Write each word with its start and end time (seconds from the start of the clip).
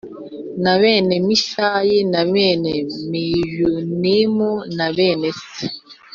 Na 0.63 0.73
bene 0.81 1.15
besayi 1.27 1.97
na 2.13 2.21
bene 2.33 2.71
meyunimu 3.11 4.51
na 4.77 4.87
bene 4.97 5.29
se 5.47 5.65